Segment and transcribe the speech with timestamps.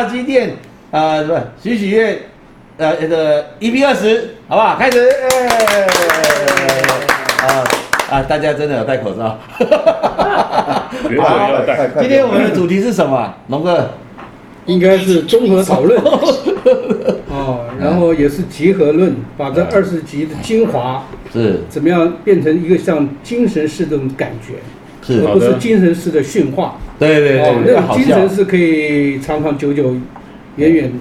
[0.00, 0.56] 炸鸡店
[0.90, 2.16] 啊，不许许愿，
[2.78, 4.76] 呃，这个一比二十，好不好？
[4.78, 5.10] 开始，
[7.42, 7.68] 啊
[8.10, 9.38] 啊，大家真的有戴口罩。
[11.98, 13.34] 今天我们的主题是什么？
[13.48, 13.90] 龙哥，
[14.64, 16.00] 应该是综合讨论。
[17.28, 21.60] 哦，然后也是集合论，把这二十集的精华是。
[21.68, 24.54] 怎么样变成一个像精神式的感觉，
[25.10, 26.76] 是而不是精神式的驯化。
[26.98, 29.94] 对对哦，对，那种要好笑精神是可以长长久久、
[30.56, 30.92] 远远。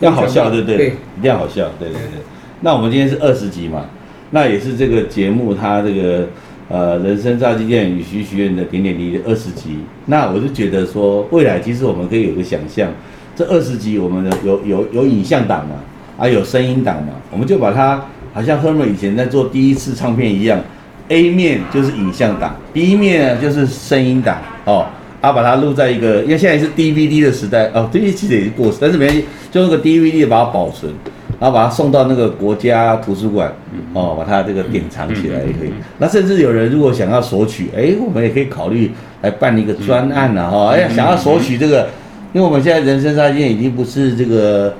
[0.00, 0.76] 要好笑，对不对？
[0.76, 2.20] 对，一定要好笑，对对对。
[2.60, 3.86] 那我们今天是二十集嘛，
[4.30, 6.28] 那也是这个节目它这个
[6.68, 9.78] 呃人生炸鸡店与徐徐愿的点点滴滴二十集。
[10.06, 12.92] 那我就觉得说，未来其实我们可以有个想象，
[13.34, 15.76] 这二十集我们的有有有影像档嘛，
[16.16, 20.60] 啊有声音档嘛，我们就把它好像 Herman 以前在做第一次唱片一样
[21.08, 24.86] ，A 面就是影像档，B 面呢就是声音档哦。
[25.20, 30.92] 啊，把它录在一个，因为现在是 DVD 的时代哦，DVD 其实也是过时，但是没关系，就用个 DVD 把它保存，
[31.40, 33.52] 然后把它送到那个国家图书馆，
[33.94, 35.72] 哦，把它这个典藏起来也可以。
[35.98, 40.68] 那甚至有人如果想要索取，哎，我们也可以考虑来办一个专案了哈。
[40.68, 41.88] 哎呀，想要索取这个，
[42.32, 44.72] 因为我们现在人生杀剑已经不是这个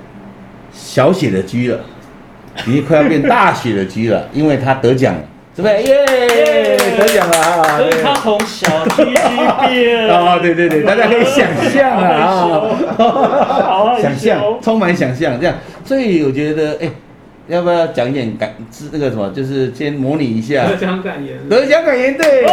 [0.72, 1.80] 小写的 G 了，
[2.64, 5.20] 已经快要变大写的 G 了，因为他得奖了。
[5.58, 5.74] 是不是？
[5.82, 7.78] 耶，得奖了啊！
[7.78, 9.10] 所以他从小 G G
[9.66, 12.62] 变啊，对对对，大家可以 想象啊，
[12.96, 15.56] 啊，想象，充满想象，这样。
[15.84, 16.88] 所以我觉得，哎，
[17.48, 22.44] 要不要讲一点感，是那个什么，就是先模拟一下得奖感言，得奖感言，对，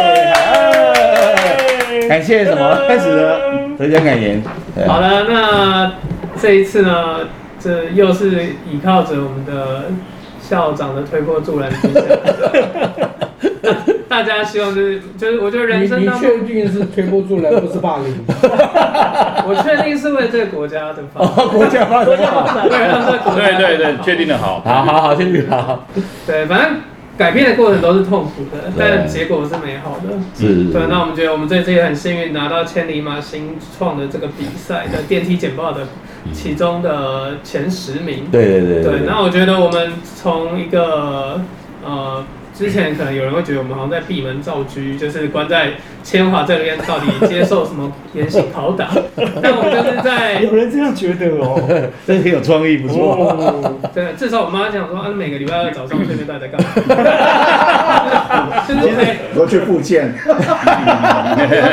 [2.08, 2.76] 感谢什么？
[2.88, 3.38] 开始了，
[3.78, 4.42] 得奖感言。
[4.88, 5.92] 好了，那
[6.42, 7.20] 这一次呢，
[7.60, 9.92] 这又是依靠着我们的。
[10.48, 12.00] 校长的推波助澜之下，
[14.08, 18.14] 大家希望就是就是，我觉得人生当中，你确定是推波助澜，不是霸凌？
[19.48, 25.86] 我确定是为这个国家的发展，国家发展好，对对对，确定的好，好好好，确定好。
[26.26, 26.76] 对，反正
[27.18, 30.14] 改变的过程都是痛苦的，但结果是美好的。
[30.38, 30.64] 是。
[30.72, 35.80] 对，那我们觉得我们这次也很幸运拿到千里马新创的这个比赛的电梯简报的。
[36.32, 39.00] 其中的前十名，对对对对。
[39.06, 41.40] 那我觉得我们从一个
[41.84, 42.24] 呃，
[42.56, 45.72] 之前可能有人会觉得我们好像在闭门造车，就是关在
[46.02, 48.88] 千华这边，到底接受什么严刑拷打？
[49.42, 51.60] 但我们就是在有人这样觉得哦，
[52.06, 53.78] 真很有创意，不错。
[53.92, 56.68] 对，至少我妈讲说，啊，每个礼拜二早上这边到底在干嘛？
[58.66, 60.14] 就是陪我去复健，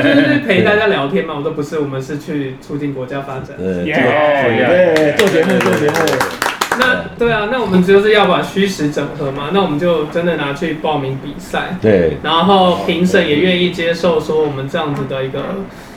[0.03, 1.35] 就是陪大家聊天嘛。
[1.37, 3.55] 我都不是，我们是去促进国家发展。
[3.57, 6.42] 对，做节目做节目。
[6.79, 9.49] 那对啊，那我们就是要把虚实整合嘛。
[9.53, 11.77] 那我们就真的拿去报名比赛。
[11.81, 12.17] 对。
[12.23, 15.39] 然后评审也愿意接受说我们这样子的一个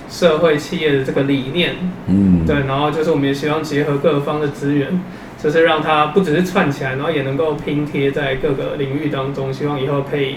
[0.09, 1.75] 社会企业的这个理念。
[2.07, 2.45] 嗯。
[2.47, 5.01] 对，然后就是我们也希望结合各方的资源，
[5.43, 9.53] 就是让它不只是串起来，然后也能够拼贴在各个领域当中。
[9.53, 10.37] 希望以后可以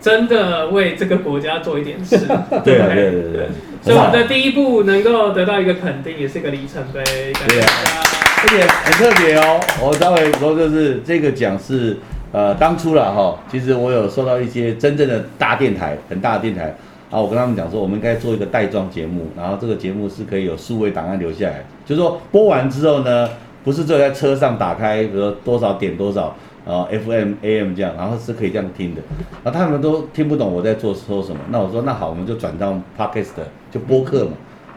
[0.00, 2.18] 真的为这个国家做一点事。
[2.64, 3.48] 对啊，对对对。
[3.82, 7.02] 所以我们的第一步能够得到一个肯定，也是一个里程碑。
[7.32, 8.25] 感谢大家。
[8.38, 11.96] 而且很特别哦，我稍微说就是这个奖是，
[12.32, 16.74] 呃，当初了哈，其实我有收到一些真正的大电台，很大的电台
[17.10, 23.28] 啊，我跟他们讲说，我们应该做一个带状节目，然后这个节目是可以有数位档案留下来，就是说播完之后呢，
[23.64, 26.36] 不是只有在车上打开，比如说多少点多少，
[26.66, 29.00] 然后，FM、AM 这样，然后是可以这样听的，
[29.42, 33.30] 然后他们都听不懂我在做说什么，那我说那好，我们就转到 Podcast
[33.72, 34.32] 就播客嘛，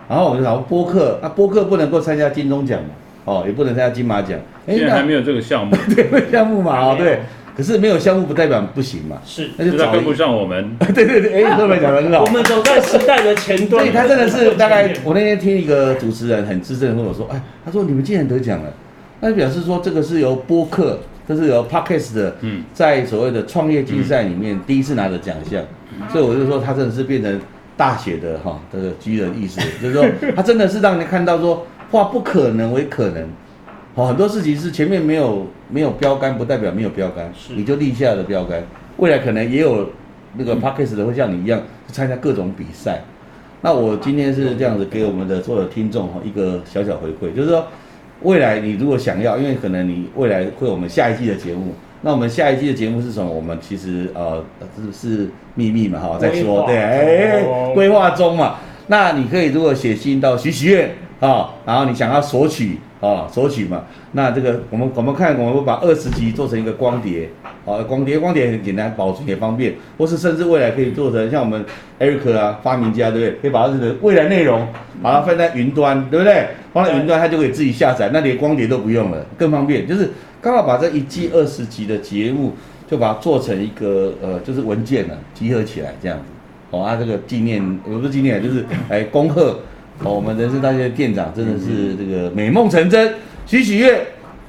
[0.07, 2.89] 然后我就想播客，那播客不能够参加金钟奖嘛。
[3.29, 7.19] 哦，也不能参加金马奖，现在还没有这个项目， 对，项目嘛，哦，对，
[7.55, 18.73] 可是没有项目不代表不行嘛，是，那就跟不上我们， 对对对，哎， 后面讲的很好，我们走在时代的前端，所以他真的是大概，我那天听一个主持人很资深跟我说，哎，他说你们竟然得奖了，
[19.19, 25.61] 那就表示说这个是由播客，这是由 Podcast 的，嗯，在所谓的创业竞赛里面第一次拿的奖项，
[26.11, 27.39] 所以我就说他真的是变成
[27.77, 30.03] 大写的哈这个巨人意思，就是说
[30.35, 31.67] 他真的是让你看到说。
[31.91, 33.27] 化不可能为可能，
[33.95, 38.61] 好，很多事情是前面没有没有标杆，不代表没有标杆，你就立下了标杆。
[38.97, 39.89] 未来可能也有
[40.37, 43.01] 那个 p a r k e s 的会像你一样参加各种比赛。
[43.61, 47.65] 那我今天是这样子给我们的所有听众哈一个小小回馈，就是说
[48.21, 53.29] 未来你如果想要，因为可能你未来会有我们下一季的节目，那我们下一季的节目是什么？
[53.29, 54.43] 我们其实呃
[54.75, 58.57] 是是秘密嘛哈，再说对，哎，规划中嘛。
[58.87, 60.91] 那你可以如果写信到许许愿。
[61.19, 63.83] 啊、然后你想要索取啊、索取嘛，
[64.13, 67.29] 那这个我们我们看我们把二十集做成一个光碟，
[67.65, 71.65] 啊，光碟光碟很简单，保存也方便，或是甚至未来可以做成像我们
[71.99, 73.41] Eric 啊发明家对不对？
[73.41, 74.67] 可以把这个未来内容
[75.01, 76.47] 把它放在云端，对不对？
[76.73, 79.87] 放在云端，它就可以自己下载，那连光碟都不用了，更方便。
[79.87, 80.11] 就是
[80.41, 82.53] 刚好把这一季二十集的节目，
[82.89, 86.23] 就把它做成一个呃，就是文件了，集合起来这样子。
[86.71, 89.59] 哦，啊，这个纪念，不是纪念，就是来恭贺
[90.03, 93.15] 哦，我们人生大学的店长真的是这个美梦成真，
[93.45, 93.99] 许许愿。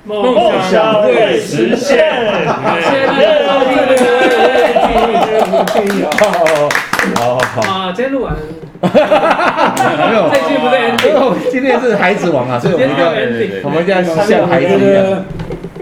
[0.05, 0.35] 梦
[0.70, 1.99] 想会实现。
[2.81, 3.70] 谢谢大家收听。
[5.75, 6.25] 建议啊，好
[7.17, 8.35] 好好，啊，今天录完，
[8.81, 8.88] 没
[10.14, 13.11] 有，这期不是 ending 今天是孩子王啊，所以我们要
[13.64, 15.25] 我们要像孩我子一样。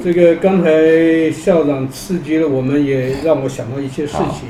[0.03, 4.49] 这个刚才校长刺激了我们，也让我想到一些事情。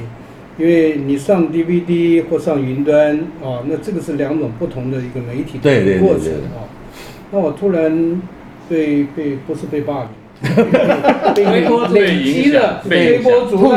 [0.58, 6.66] 因为你上 DVD 或上云端啊，那这个是两种不同的一个媒体的对对对过程啊。
[7.30, 8.20] 那我突然
[8.68, 10.10] 被被不是被霸凌，
[11.34, 13.70] 被微波被累积了，被微波逐不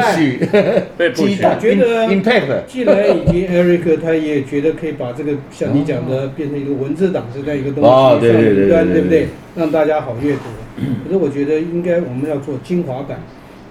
[0.98, 8.94] 被不许觉得 impact 既然已经 Eric 他也觉得可以把这个像你讲的变成一个文字档这样一个东西上对对云端，对对。
[8.94, 9.28] 对不对？
[9.56, 10.40] 让大家好阅读。
[11.06, 13.20] 可是我觉得应该我们要做精华版，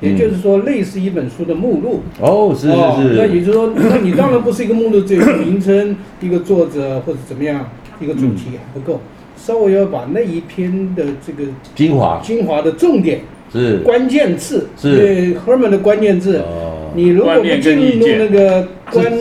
[0.01, 2.03] 也就是说类似一本书的目录。
[2.21, 3.09] 哦，是哦是。
[3.11, 7.71] 是，那也就是说，那你当然不是一个目录，只有名称、一个作者或者怎么样，
[8.01, 9.01] 一个主题还不够，
[9.37, 13.21] 稍微要把那一篇的这个精华精华的重点、
[13.53, 13.79] 是。
[13.79, 14.97] 关键字，是。
[14.97, 19.13] 对 Herman 的关键字，哦，你如果不进入那个关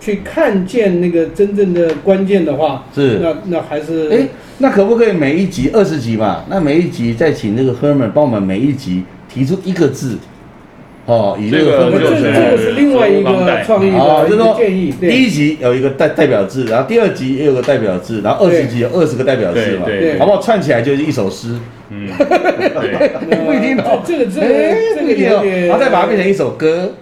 [0.00, 4.28] 去看见那个真正的关键的话，是那那还是哎，
[4.58, 6.44] 那可不可以每一集二十集嘛？
[6.50, 9.02] 那每一集再请那个 Herman 帮我们每一集
[9.34, 10.16] 提出一个字，
[11.06, 20.40] 哦，以这这个那这个分就是这个是另外一个创意哦，的一就是说个建议，第一集有一个代代表字，然后第二集也有个代表字，然后二十集有二十个代表字嘛，对对好不好？
[20.40, 21.56] 串起来就是一首诗，
[21.90, 24.00] 嗯， 对，不一定哦。
[24.06, 25.32] 这 这个这个哎这个不一定哦。
[25.34, 26.92] 有点，然后再把它变成一首歌，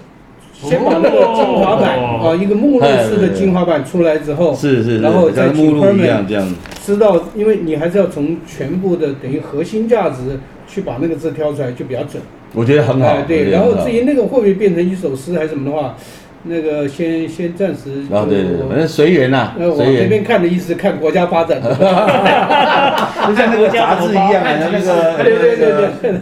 [0.62, 2.30] 先把那个精华版哦。
[2.30, 6.48] 啊，一个目录式的精华版出来之后，是是是，然后再目录一样这样。
[6.48, 10.40] 子，知道，因为你还是要从全部的等于核心价值
[10.72, 12.22] 去把那个字挑出来，就比较准。
[12.54, 13.24] 我觉得很好哎，。
[13.28, 15.96] 对，然后至于那个会不会变成一首诗还是什么的话，
[16.44, 18.02] 那个先先暂时。
[18.12, 20.02] 啊，对对对，反正随缘呐，呃，我随缘。
[20.04, 21.60] 这边看的意思看国家发展。
[21.62, 25.68] 就像那个杂志一样啊， 那个对对对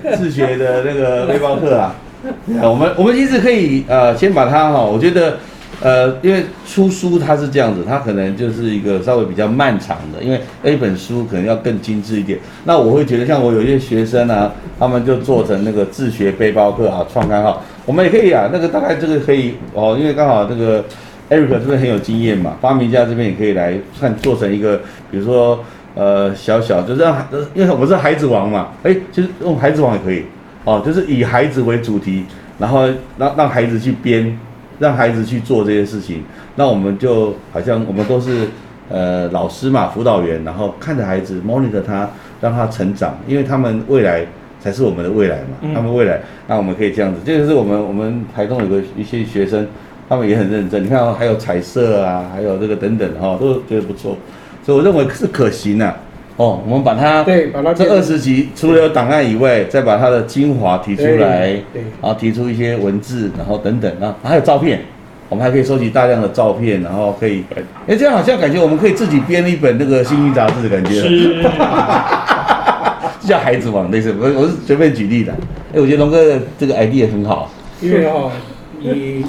[0.03, 1.95] 那个自学的那个背包客啊
[2.63, 5.39] 我们我们其实可以呃先把它哈，我觉得
[5.83, 12.39] 呃因为出书它是这样子，它可能就是一个稍微比较漫长的，因为一本书可能要更精致一点。
[12.65, 20.85] 那我会觉得像我有一些学生啊，他们就做成那个自学背包客啊，创刊号，我们也可以啊，那个大概这个可以哦，因为刚好这个。
[21.31, 24.81] Eric 这边很有经验嘛，发明家这边也可以来看做成一个，
[25.13, 27.25] 比如说呃小小，就是让
[27.55, 30.25] 因为我们是孩子王嘛，哎，其实用孩子王也可以
[30.65, 32.25] 哦，就是以孩子为主题，
[32.59, 32.85] 然后
[33.17, 34.37] 让让孩子去编，
[34.81, 36.25] 让孩子去做这些事情，
[36.57, 38.49] 那我们就好像我们都是
[38.89, 42.11] 呃老师嘛，辅导员，然后看着孩子 monitor 他，
[42.41, 44.27] 让他成长，因为他们未来
[44.59, 45.73] 才是我们的未来嘛，嗯。
[45.73, 49.65] 他们未来，那我们可以这样子，这个是我们我们台中有个一些学生。
[50.09, 54.19] 他们也很认真，你看、哦、还有彩色啊，还有这个等等哈、哦，都觉得不错，
[54.61, 55.97] 所以我认为是可行的、
[56.41, 64.81] 哦，我们把它对，把它这二十集除了有档案以外，再把它的精华提出来对对，然后提出一些文字，然后等等，然后还有照片，
[65.29, 67.45] 我们还可以收集大量的照片，然后可以，
[67.87, 71.43] 哎，这样好像感觉我们可以自己编一本那个幸运杂志的感觉，是，
[73.21, 75.35] 就 叫孩子网类似，我我是随便举例的，
[75.75, 77.51] 哎，我觉得龙哥的这个 idea 很好，
[77.83, 78.33] 因为哈，
[78.81, 79.27] 你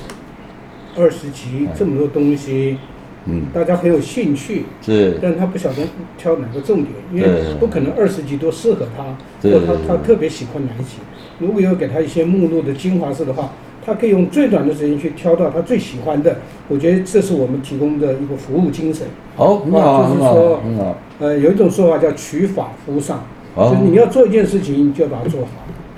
[0.98, 2.78] 二十集这么多东西，
[3.26, 5.78] 嗯，大家很有兴趣，是，但他不晓得
[6.18, 9.04] 挑哪个重点，因为不可能二十集都适合他，
[9.42, 10.98] 对或他他特别喜欢哪一集。
[11.40, 13.52] 如果要给他一些目录的精华式的话，
[13.86, 16.38] 他可以用最短的时间去挑到他最喜欢的。
[16.68, 19.08] 我觉得这是我们提供的一个服务精神。
[19.36, 23.24] 好，很好，啊就是说很好，呃，有一种说法叫取法乎上，
[23.56, 25.48] 哦就是你要做一件事情，你就要把它做好。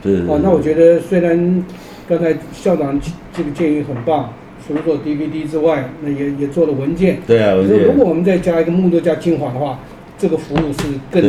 [0.01, 1.63] 对对对哦，那我觉得虽然
[2.08, 3.00] 刚才校长
[3.34, 4.32] 这个建议很棒，
[4.65, 7.17] 除了做 DVD 之外，那也也做了文件。
[7.27, 9.79] 对啊，我觉得可是如果我们再加一个目录加精华的话，
[10.17, 11.22] 这个服务是更。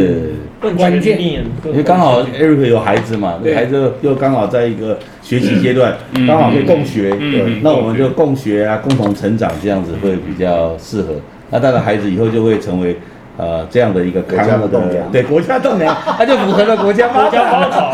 [0.61, 11.17] 更关键因为刚好 Eric 有孩子嘛，对孩子又刚好在一个学习阶段，嗯刚好可以共学，嗯对嗯，那我们就共学啊，共同成长这样子会比较适合。
[11.51, 12.97] 那当然孩子以后就会成为
[13.37, 17.51] 呃这样的一个国家刊物的的栋梁对国家栋梁， 他就符合了国家发国家展。
[17.51, 17.93] 发草，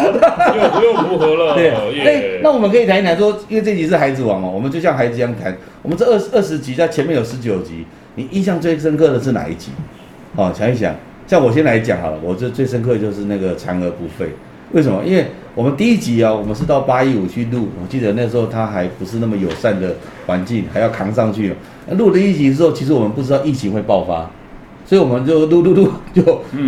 [0.54, 1.73] 又又符合了，对，
[2.04, 5.56] 那耶那我们可以谈一谈说，因为这集是孩子王嘛，我们就像孩子一样谈。
[5.82, 9.70] 我们这二十二十集，在前面有十九集，你印象最深刻的是哪一集？
[10.37, 10.94] 哦，想一想，
[11.26, 14.30] 像我先来讲好了，我这最深刻就是那个嫦娥不废。
[14.73, 15.02] 为什么？
[15.04, 19.94] 因为我们第一集啊，我们是到八一五去录，我记得那时候它还不是那么友善的
[20.26, 21.54] 环境，还要扛上去。
[21.92, 24.30] 录了一集之后，其实我们不知道疫情会爆发，
[24.90, 26.20] 所以我们就录录录就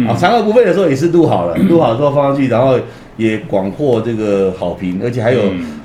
[0.07, 2.79] 啊，嫦娥不废的时候也是录好了， 录好之后放上去，然后
[3.17, 5.41] 也广获这个好评，而且还有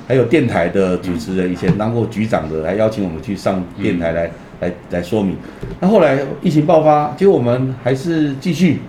[0.08, 4.30] 还有电台的主持人，以前当过局长的，来邀请我们去上电台来
[4.60, 5.36] 来来说明。
[5.80, 8.82] 那后来疫情爆发，结果我们还是继续。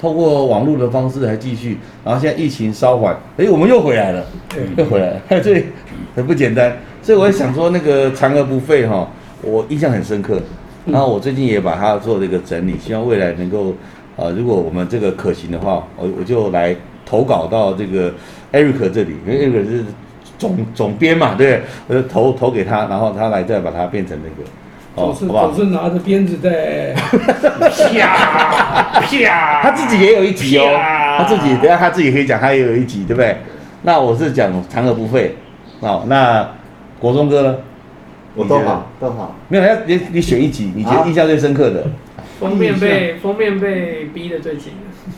[0.00, 4.24] 透过网络的方式还继续，然后现在疫情稍缓，哎，我们又回来了，
[4.76, 5.64] 又回来了， 所以
[6.14, 6.76] 很不简单。
[7.02, 9.08] 所以我也想说，那个嫦娥不废哈，
[9.42, 10.40] 我印象很深刻。
[10.86, 13.74] 然后我最近也把它做了一个整理，希望未来能够，
[14.16, 18.12] 呃，如果我们这个可行的话，我我就来投稿到这个
[18.52, 19.84] Eric 这里，因为 Eric 是
[20.38, 24.48] 总总编嘛，对，我就投投给他，然后他来再把它变成那个。
[24.96, 26.92] 总是总是拿着鞭子在
[27.60, 30.64] 啪啪，他自己也有一集哦，
[31.18, 33.36] 他自己等下他自己可以讲，他也有一集，对不对？
[33.82, 35.36] 那我是讲嫦娥不废，
[35.78, 36.48] 哦，那
[36.98, 37.54] 国中哥呢？
[38.38, 39.36] 我都好，都好。
[39.48, 41.86] 没有，要你你选一集，你觉得印象最深刻的？
[42.38, 44.72] 封面被封面被逼的最紧。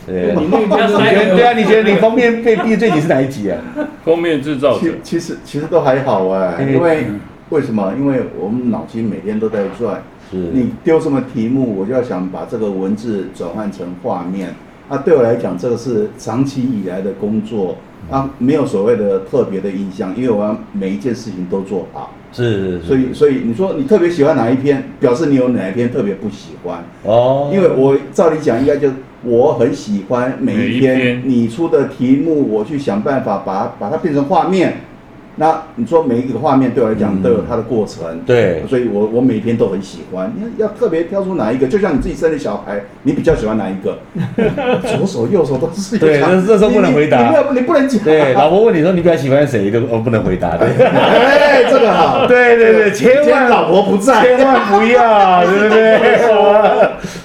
[0.06, 3.58] 对，啊，你觉得你封面被逼最紧是哪一集啊？
[4.04, 7.04] 封面制造者，其实其实都还好哎，因为。
[7.50, 7.92] 为什么？
[7.98, 10.00] 因为我们脑筋每天都在转。
[10.30, 10.36] 是。
[10.36, 14.54] 你丢什么题目，我就要想把这个文字转换成画面。
[14.88, 17.74] 那对我来讲，这个是长期以来的工作。
[18.08, 22.14] 啊，没有所谓的特别的印象，因为我要每一件事情都做好。
[22.32, 22.80] 是。
[22.80, 26.84] 所以，所以你说你特别喜欢哪一篇，表示你有哪一篇特别不喜欢。
[27.04, 27.50] 哦。
[27.52, 28.88] 因为我照理讲，应该就
[29.22, 34.76] 我很喜欢每一篇你出的题目，我去想办法把把它变成画面。
[35.36, 40.30] 那你说每一个画面对我来讲都有它的过程，对，所以我我每天都很喜欢。
[40.36, 43.98] 你要特别挑出哪一个，就像你自己生的小孩，你比较喜欢哪一个？
[44.84, 45.96] 左手右手都是。
[45.96, 47.30] 对，这这时候不能回答。
[47.30, 48.02] 你不你不能讲。
[48.04, 50.66] 对，老婆问你说你比较喜欢谁，都我不能回答的。
[50.66, 52.26] 哎，这个好。
[52.28, 55.74] 对对对，千万老婆不在，千万不要，对不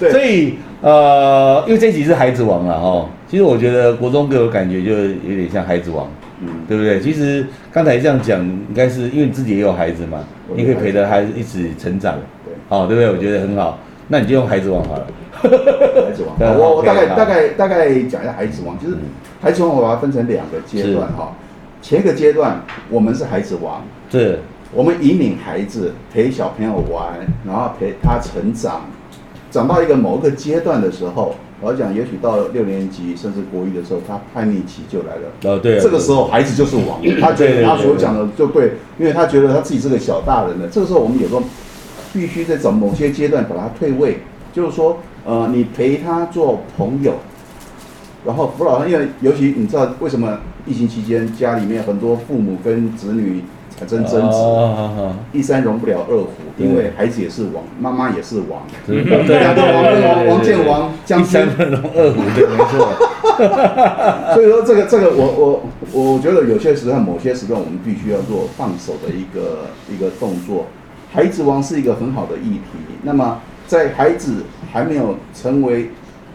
[0.00, 0.10] 对？
[0.10, 3.08] 所以呃，因为这集是孩子王了哦。
[3.28, 6.08] 其实我觉得国中给我感觉就有点像孩子王。
[6.40, 7.00] 嗯，对不对？
[7.00, 10.18] 其实刚才这样讲，应该是因为你自己也有孩子嘛，
[10.54, 12.14] 你可以陪着孩子一起成长，
[12.44, 13.10] 对，好，对不对？
[13.10, 13.78] 我觉得很好。
[14.08, 15.06] 那你就用孩子王好了。
[15.42, 18.96] 孩子王， 我我大概大概大概讲一下孩子王，就是
[19.40, 21.32] 孩子王我把它分成两个阶段哈。
[21.80, 24.38] 前一个阶段我们是孩子王，是，
[24.72, 27.14] 我们引领孩子陪小朋友玩，
[27.46, 28.82] 然后陪他成长，
[29.50, 31.34] 长到一个某一个阶段的时候。
[31.60, 35.54] 我要讲，也许到六年级甚至国一的时候，他叛逆期就来了。
[35.54, 35.80] 哦，对。
[35.80, 40.68] 这个时候孩子就是王， 他觉得他所讲的就对，因为他觉得他自己是个小大人了。
[40.70, 41.42] 这个时候我们有时候
[42.12, 44.18] 必须在找某些阶段把他退位，
[44.52, 47.14] 就是说，呃，你陪他做朋友，
[48.24, 53.42] 然后辅导他，因为尤其你知道为什么疫情期间家里面很多父母跟子女。
[53.78, 54.36] 产生争执，
[55.32, 62.92] 一山容不了二虎，因为孩子也是王，妈妈也是王，两个王王王见王，将三分容二虎，对，没错。
[64.32, 70.66] 所以说这个这个我我我觉得有些时候某些时段我们必须要做放手的一个一个动作。
[71.12, 72.78] 孩子王是一个很好的议题。
[73.02, 75.90] 那么在孩子还没有成为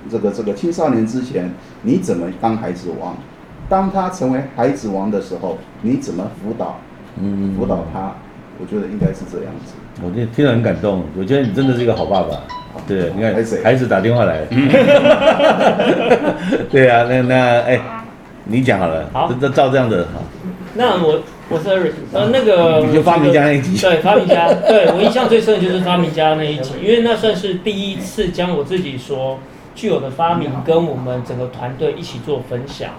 [0.10, 3.16] 这个这个青少年之前，你怎么当孩子王？
[3.68, 6.78] 当他成为孩子王的时候，你怎么辅导？
[7.22, 8.16] 嗯，辅导他，
[8.60, 9.74] 我觉得应该是这样子。
[10.04, 12.42] 我听听了很感动，我觉得你真的是一个好爸爸。
[12.88, 14.46] 对，你看孩子打电话来，
[16.72, 17.80] 对啊，那那哎，
[18.46, 20.24] 你讲好了，好，这照这样的好。
[20.74, 29.38] 那我我是呃那个，你就发明家那一集，对，发明家， 对我印象最深的就是发明家那一集，因为那算是第一次将我自己所
[29.76, 32.92] 具有的发明跟我们整个团队一起做分享，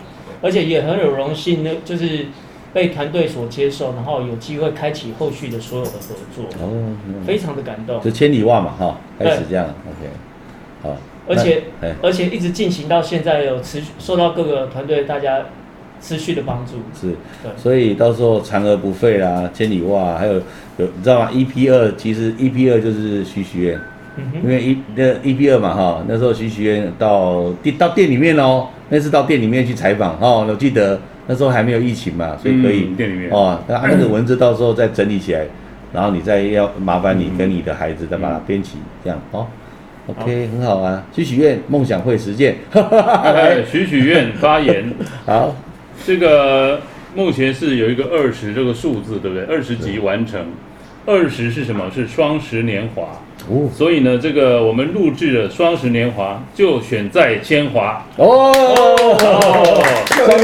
[0.43, 2.27] 而且也很有荣幸，那就是。
[2.73, 8.01] 被团队所接受，然后有机会开启后续的所有的合作，哦，非常的感动。
[8.01, 10.11] 就千里袜嘛，哈，开始这样，OK，
[10.83, 10.97] 好。
[11.29, 11.63] 而且，
[12.03, 15.47] 而且一直进行到现在，有持续受到各个团队大家
[16.01, 16.73] 持续的帮助。
[16.99, 17.53] 是，对。
[17.57, 20.35] 所以到时候嫦娥不废啦，千里袜，还有
[20.79, 23.81] 有你知道吗？EP 二其实 EP 二就是徐徐燕，
[24.43, 30.99] 因为一那 EP 二嘛，哈，那时候徐徐渊到店到店里面哦，那次到店里面去采访，哦，我记得。
[31.27, 35.47] 那时候还没有疫情嘛，所以可以店里面哦，那那个 文字到时候再整理起来，
[35.93, 38.73] 然后你再要麻烦你跟你的孩子再把它编辑，
[39.05, 39.47] 这样哦
[40.09, 41.05] ，OK，很好啊。
[41.13, 42.57] 许许愿，梦想会实现。
[43.71, 44.93] 许许愿发言，
[45.25, 45.55] 好，
[46.05, 46.81] 这个
[47.15, 49.45] 目前是有一个二十这个数字，对不对？
[49.47, 50.45] 二十集完成，
[51.07, 51.91] 二十是什么？
[51.95, 53.21] 是双十年华。
[53.49, 58.05] 哦所以呢，这个我们录制的双十年华就选在千华。
[58.17, 58.53] 哦，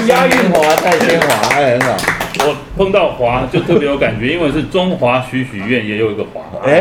[0.08, 1.96] 押韵华在千华，哎，很好，
[2.40, 6.40] 我碰到华就特别有感觉，因为是中华许许愿也有一个华。
[6.64, 6.72] 哎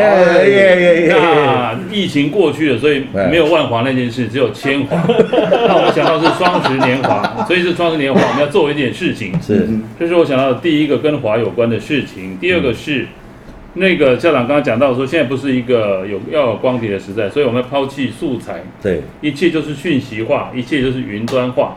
[0.44, 4.96] 耶耶耶，那疫情过去了，所以没有万华那件事，只有千华。
[5.06, 9.32] 那我们想到是双十年华， 所以是双十年华，我们要做一点事情。
[9.40, 12.36] 是，这是我想到的第一个跟华有关的事情。
[12.40, 13.06] 第二个是
[13.78, 21.76] 那个校长刚刚讲到说，现在不是一个有要有光碟的时代，所以我们要抛弃素材，对，一切就是讯息化，一切就是云端化。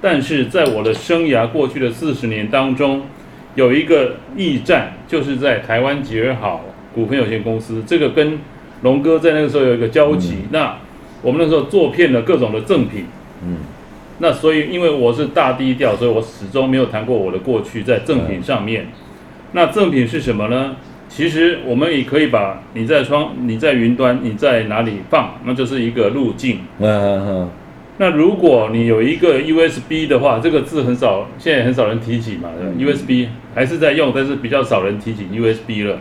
[0.00, 3.02] 但是在我的生涯过去的四十年当中，
[3.54, 8.38] 有一个驿站，就是在台湾吉尔好股份有限公司，这个跟
[8.82, 10.38] 龙哥在那个时候有一个交集。
[10.50, 10.76] 那
[11.20, 13.04] 我们那时候做遍了各种的赠品，
[13.44, 13.58] 嗯，
[14.18, 18.88] 那所以因为我是大低调，所以我始终没有谈过我的过去在赠品上面。
[19.52, 20.76] 那赠品是什么呢？
[21.14, 26.60] 其实我们也可以把你在窗、你在云端、你在哪里放，那就是一个路径。
[26.78, 26.88] 嗯
[27.28, 27.50] 嗯
[27.98, 32.48] 那如果你有一个 USB 的话，这个字很少，现在很少人提起嘛。
[32.58, 35.98] 对吧 USB 还是在用，但是比较少人提起 USB 了。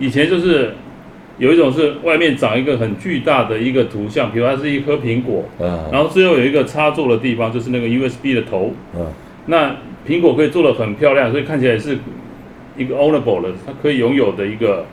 [0.00, 0.72] 以前就是
[1.38, 8.74] 有一种是外面长一个很巨大的一个图像，比如它是一颗苹果，嗯，然后最后有一个插座的地方，就是那个 USB 的头。
[8.96, 9.06] 嗯
[9.46, 9.74] 那
[10.06, 11.98] 苹果可以做的很漂亮，所以看起来是
[12.76, 14.86] 一个 ownable 的，它可以拥有的一个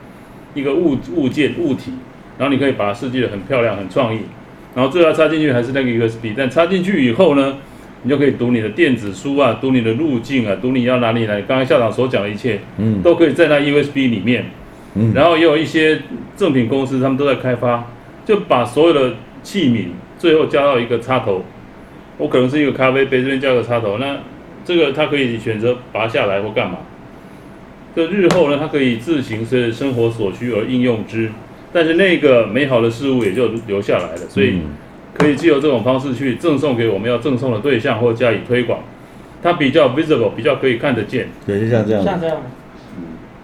[0.54, 1.94] 一个物物件物体，
[2.38, 4.20] 然后你可以把它设计的很漂亮、很创意，
[4.76, 7.58] 然后最后插进去还是那个 USB，但插进去以后呢，
[8.04, 11.42] 你就可以读你的电子书啊，读你的路径啊，读你要哪里来。
[11.44, 14.46] 刚才校长所讲的一切，嗯都可以在那 USB 里面。
[14.96, 16.02] 嗯，然后也有一些
[16.36, 17.86] 正品公司，他们都在开发，
[18.26, 19.86] 就把所有的器皿
[20.18, 21.46] 最后加到一个插头。
[22.18, 24.18] 我可能是一个咖啡杯，这边加个插头，那
[24.66, 26.80] 这个它可以选择拔下来或干嘛。
[27.96, 31.32] 这日后呢，它可以自行随着生活所需而应用之，
[31.74, 34.62] 但是那个美好的事物也就留下来了，所以嗯
[35.18, 38.80] 可以借由这种方式去赠送给我们要赠送的对象或加以推广。
[39.42, 41.28] 它比较 visible，比较可以看得见。
[41.48, 42.38] 对，就像这样，像这样，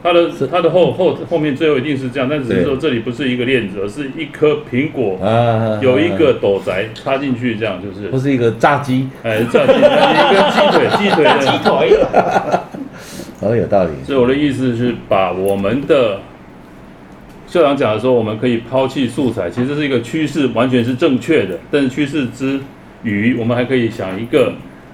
[0.04, 11.58] 它的它的后后后面最后一定是这样，但只是说这里不是一个链子，而是一颗苹果，啊，有一个斗宅插进去，这样就是不，是一个炸鸡，哎，这样进去一个鸡腿，鸡腿大鸡的。
[11.64, 11.98] 腿，
[13.42, 16.22] 好有道理，所以我的意思是把我们的
[17.48, 21.60] 校长讲的说，我们可以抛弃素材，其实是一个趋势，完全是正确的。
[21.70, 22.60] 但是趋势之
[23.04, 24.54] 余，我们还可以想一个，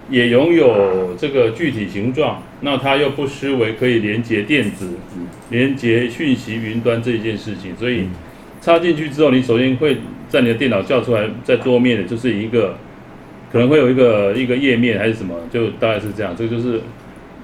[0.10, 4.89] 也拥有这个具体形状，那它又不失为可以连接电子、
[5.49, 7.75] 连接讯息云端这一件事情。
[7.77, 8.08] 所以
[8.60, 12.75] 插进去之后，你首先会在你的电脑叫出来，在桌面的就是一个，
[13.51, 16.36] 可能会有一个一个页面还是什么，就大概是这样。
[16.36, 16.82] 这个就是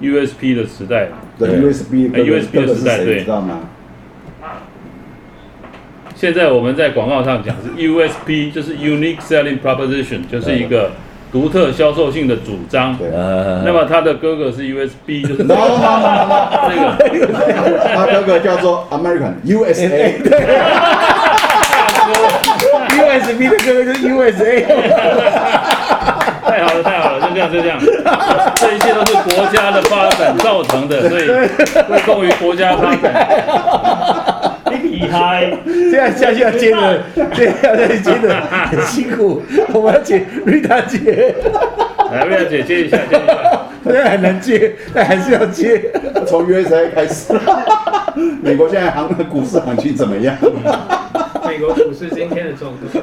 [0.00, 1.08] USB 的时代。
[1.38, 3.14] 对 USB 哎哥哥 USB 的时代对。
[3.16, 3.60] 你知道吗？
[6.14, 10.90] 现在我们在广告上讲是 USP，就是 Unique Selling Proposition，就是一个
[11.30, 12.96] 独特销售性的主张。
[12.96, 13.08] 对。
[13.10, 17.28] 呃，那么他的哥哥是 USB，就是 No no no no no，这个。
[17.94, 20.30] 他哥哥叫做 American USA，对。
[22.98, 24.64] USB 的哥哥就是 USA，
[26.44, 26.97] 太好了，太好了，就
[27.38, 27.78] 这样，就这样，
[28.56, 31.26] 这一切都是国家的发展造成的，所以
[31.86, 34.58] 归功于国家发展。
[34.70, 37.00] 你厉害，这样下去要接的，
[37.34, 38.34] 这样下去接的
[38.70, 41.34] 很辛苦，我们要接瑞达姐，
[42.12, 43.34] 来，薇娅姐接一下，接一下。
[43.84, 45.90] 很难接，但还是要接。
[46.26, 47.32] 从 USA 开始。
[48.42, 50.36] 美国现在行股市行情怎么样？
[51.46, 53.02] 美国股市今天的重点。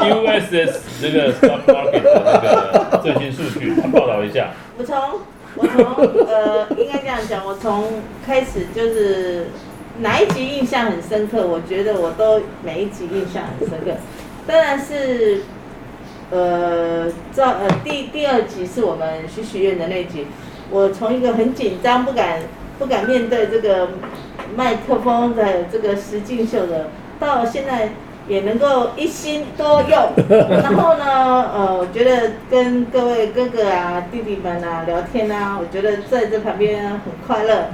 [0.00, 4.48] USS 这个 stock market 的这个最新数据，报道一下。
[4.78, 4.96] 我从
[5.56, 5.84] 我从
[6.26, 9.48] 呃，应该这样讲，我从开始就是
[10.00, 13.90] 哪一集印象很深刻，我觉得我都每一集印象很深刻。
[14.46, 15.42] 当然是
[16.30, 20.26] 呃，照呃第第二集是我们许许愿的那集，
[20.70, 22.40] 我从一个很紧张、不敢
[22.78, 23.90] 不敢面对这个
[24.56, 26.88] 麦克风的这个实境秀的，
[27.20, 27.90] 到现在
[28.28, 30.12] 也能够一心多用。
[30.50, 31.04] 然后呢，
[31.54, 37.68] 呃，我觉得跟各位哥哥啊、弟弟们啊聊天啊，我觉得在这旁边很快乐，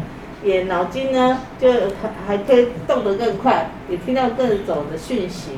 [0.44, 5.52] 也脑筋呢就还还可以动得更快，也听到各种的讯息。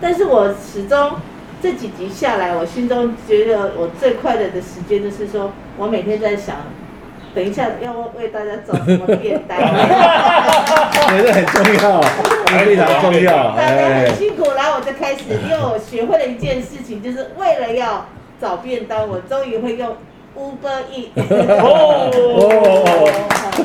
[0.00, 1.12] 但是我始终
[1.60, 6.56] 这几集下来，我心中觉得我最快乐的时间就是说，我每天在想。
[7.38, 9.56] 等一下要为大家找什么便当？
[11.08, 12.02] 觉得很重要，
[12.48, 13.54] 非常重要。
[13.54, 18.06] 大家哎很，辛苦，然后我就开始，因为我学会了一件事情，就是为了要
[18.40, 19.96] 找便当，我终于会用
[20.38, 21.10] Uber E。
[21.60, 22.10] 哦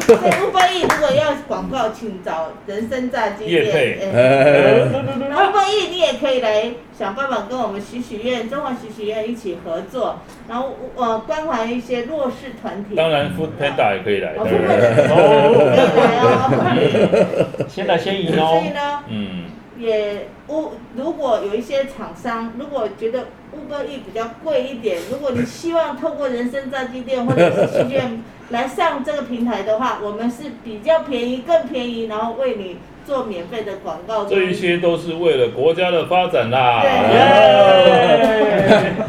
[0.04, 3.64] 所以乌龟翼如果要广告，请找人生炸鸡店。
[3.72, 4.90] 哎呃，
[5.30, 10.16] 然后乌龟翼你也可以来想办法跟我们许许愿中华许许愿一起合作，
[10.50, 12.96] 然后呃关怀一些弱势团体。
[12.96, 14.44] 当然，Food Panda 也可以来，哦？
[14.44, 17.68] 可以来哦。
[17.70, 18.70] 先来 先赢所哦以。
[18.74, 19.43] 呢，嗯，
[19.78, 34.26] 也乌如果有一些厂商，如果觉得乌龟玉比较贵一点，如果你希望透过人生炸鸡店或者是许愿来上这个平台的话，我们是比较便宜、更便宜，然后为你做免费的广告。
[34.26, 36.82] 这一些都是为了国家的发展啦。
[36.84, 36.94] 对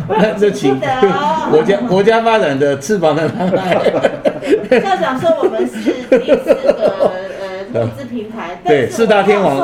[0.07, 3.27] 那就请不得哦国家国家发展的翅膀的
[4.81, 9.57] 校长说我们是第四个呃投资平台，对四大天王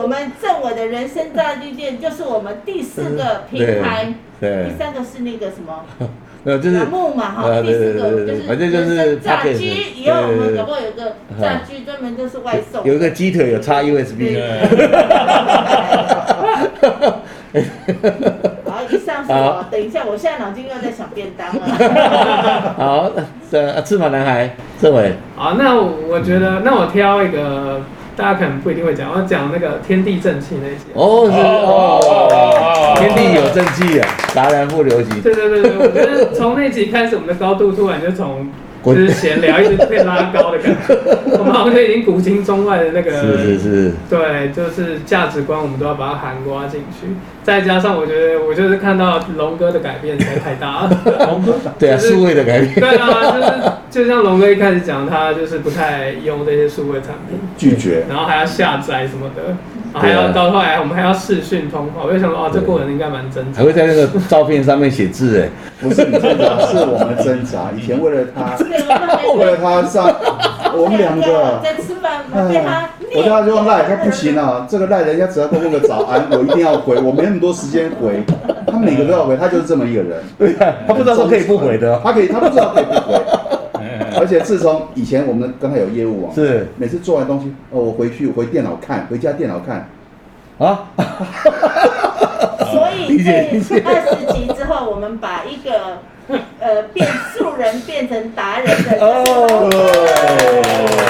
[0.00, 5.84] 我们政委的人生炸鸡店就是我们第四个平台，对第，三个是那个什么？
[6.44, 12.84] 呃，就是栏目嘛哈，呃第四个就是反正就是炸鸡，以后我们搞不好有个炸鸡专门就是外送。
[12.84, 14.18] 有一个鸡腿有插 USB。
[14.34, 14.58] 对
[18.68, 22.74] 好，以上是我好，等一下，我现在脑筋又在想便当了。
[22.76, 23.12] 好，
[23.48, 27.82] 这翅膀男孩，政委，好，那我觉得，那我挑一个
[28.16, 30.84] 大家可能不一定会讲，我要讲那个天地正气那一集。
[30.94, 35.20] 哦是哦哦，天地有正气啊，达然不留己。
[35.20, 38.50] 对对对对，我觉得从那集开始，我们的高度突然就从滚
[38.84, 40.98] 就是闲聊一直被拉高的感觉，
[41.38, 47.08] 我们好像已经古今中外的那个是是是，对，就是价值观，我们都要把它含刮进去。
[47.44, 51.00] 再加上我觉得，我就是看到龙哥的改变实在太大了。
[51.26, 52.74] 龙哥， 对啊，数位的改变。
[52.74, 53.32] 对啊，
[53.90, 58.04] 就是就像龙哥一开始讲，他就是不太用这些数位产品，拒绝。
[58.08, 59.56] 然后还要下载什么的，
[59.94, 63.64] 还要到后来我们还要视讯通话，我就想说，哦，这过程应该蛮挣扎还。
[63.64, 65.48] 会在那个照片上面写字哎，
[65.80, 67.70] 不是你挣扎，是我们挣扎。
[67.76, 68.56] 以前为了他，
[69.36, 70.14] 为了他上，
[70.74, 78.22] 我们两个，在吃饭，被他我叫他就赖，他不行啊，这个赖人家只要跟我问个早安，我一定要回，我没那么多时间回，
[78.66, 80.22] 他每个都要回，他就是这么一个人。
[80.38, 82.00] 对啊，他不知道说可以不回的哦。
[82.02, 83.20] 他可以，他不知道可以不回。
[84.16, 89.88] 而且自从以前我们刚才有业务网，是每次做完东西，哦，我回去回电脑看，回家电脑看，
[90.58, 90.88] 啊，
[92.70, 95.98] 所以理解理解在二十集之后，我们把一个
[96.60, 99.70] 呃变素人变成达人的哦，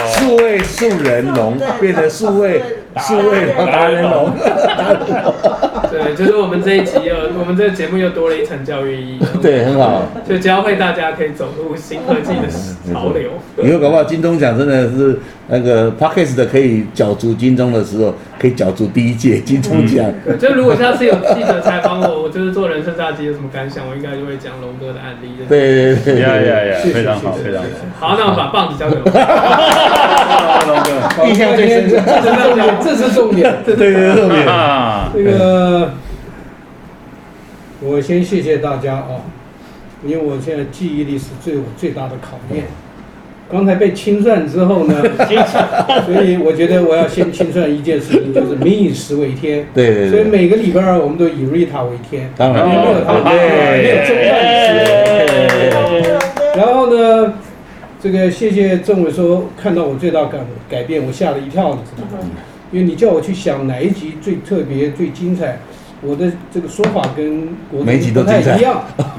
[0.07, 2.62] 数位素人龙变成数位
[2.98, 4.31] 数位达人龙，
[5.90, 9.20] 对，就是我们这一集又，我们这个节目又多了一层教育意义。
[9.40, 10.02] 对，很好。
[10.28, 12.48] 就教会大家可以走入新科技的
[12.92, 13.31] 潮流。
[13.64, 20.05] 以后搞不好金钟奖真的是那个 Podcast 的可以角逐金钟的时候，可以角逐第一届金钟奖。
[20.24, 25.31] 对，就如果下次有记者采访我，我就是做人生炸鸡有什么感想，我应该就会讲龙哥的案例。
[25.48, 27.64] 对对对呀对呀呀，谢谢非常好，谢谢非常
[27.98, 28.09] 好。
[28.09, 29.02] 好，那我把棒子交给我。
[29.02, 29.18] 龙哥，
[31.27, 32.01] 印象最深刻。
[32.07, 33.55] 这是重点，这是重点。
[33.64, 34.45] 对对对，
[35.14, 35.90] 这个，
[37.81, 39.23] 我先谢谢大家啊，
[40.05, 42.64] 因为我现在记忆力是最我最大的考验。
[43.51, 44.95] 刚才被清算之后呢，
[46.07, 49.66] 所以我觉得我要先清算一件事情，就是民以食为天。
[49.75, 54.73] 对对对，所以每个礼拜二我们都以 Rita 为天，当然没有他，没有中断吃。
[56.57, 57.35] 然后呢，
[58.03, 62.29] 这个谢谢政委说看到我最大改改变，我吓了一跳，你知道吗？
[62.73, 65.61] 因为你叫我去想哪一集最特别、最精彩，
[66.01, 69.15] 我的这个说法跟国每集都不太一样 啊。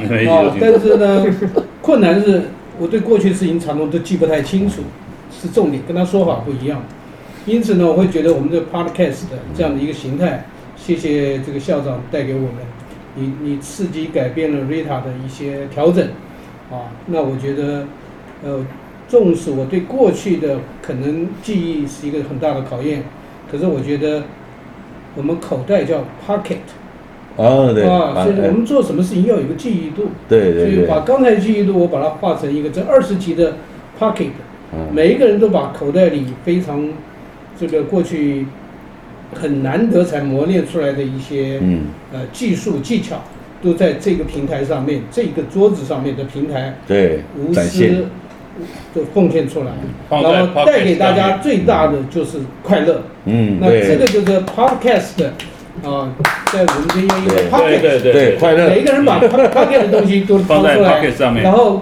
[0.59, 1.25] 但是呢，
[1.81, 4.81] 困难是我对过去的事情常常都记不太清楚，
[5.31, 6.83] 是重点，跟他说法不一样。
[7.45, 10.43] 因此呢，我会觉得我们这个 podcast 的这样的一个形态，
[10.75, 12.55] 谢谢这个校长带给我们，
[13.15, 16.05] 你你刺激改变了 Rita 的一些调整，
[16.69, 17.85] 啊，那我觉得，
[18.43, 18.65] 呃，
[19.07, 23.03] 纵使我对过去的可能记忆是一个很大的考验，
[23.51, 24.23] 可是我觉得
[25.15, 26.57] 我们口袋叫 pocket
[27.35, 33.53] 哦对，啊，所以我们做什么事情要有个记忆度，对对对所以把，刚才的记忆度我把它化成一个这二十级的
[33.99, 34.27] pocket。
[34.75, 36.89] 嗯每一个人都把口袋里非常
[37.59, 38.47] 这个过去
[39.31, 43.21] 很难得才磨练出来的一些嗯呃技术技巧，
[43.61, 48.05] 都在这个平台上面，这个桌子上面的平台对无私
[48.95, 49.71] 就奉献出来，
[50.09, 53.01] 然后带给大家最大的就是快乐。
[53.25, 55.25] 嗯那这个就是 podcast
[55.83, 56.13] 啊，
[56.51, 57.99] 在我们这边一个 podcast，对。
[57.99, 58.69] 对对快乐。
[58.69, 61.43] 每一个人把 pocket 的东西都掏放在出来上，面。
[61.43, 61.81] 然后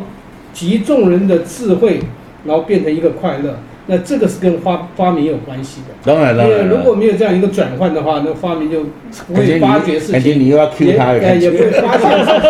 [0.54, 2.00] 集众人的智慧，
[2.46, 3.58] 然后变成一个快乐。
[3.88, 8.86] 那这个是跟发发明有关系的，当然当然，因为如果没有这样一个转换的话，那发明就
[9.28, 12.42] 不会发掘事感觉情，你又要 Q 他的也，也不会发现事情。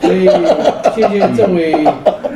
[0.00, 0.26] 所以
[0.94, 1.72] 谢谢政委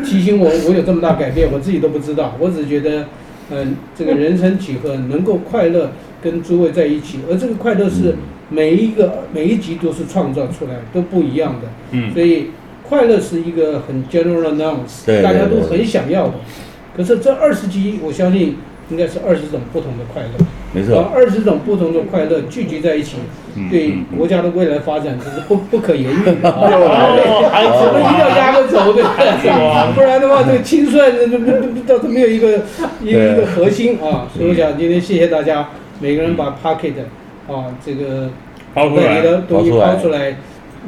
[0.03, 2.37] 提醒我，我有这么大改变，我自己都不知道。
[2.39, 3.07] 我只觉得，
[3.51, 8.17] 嗯，这个人生几何能够快乐跟诸位在一起，而这个快乐是
[8.49, 11.69] 每一个每一集都是创造出来，都不一样的。
[11.93, 12.49] 嗯所以
[12.83, 16.35] 快乐是一个很 general nouns，大家都很想要的。
[16.97, 18.57] 可是这二十集，我相信
[18.91, 20.45] 应该是二十种不同的快乐。
[20.75, 23.17] 把没错，二十种不同的快乐聚集在一起，
[23.57, 26.33] 嗯对国家的未来发展这是不不可言喻的。
[26.43, 29.51] 我们一定要压个轴，对不对？
[29.95, 32.63] 不然的话，这个清算这这这这这没有一个
[33.03, 34.27] 一个一个核心啊。
[34.35, 35.69] 所以我想今天谢谢大家，
[36.01, 36.95] 每个人把 Pocket
[37.47, 38.31] 啊这个
[38.75, 40.37] 抛出你来，的东西抛出来。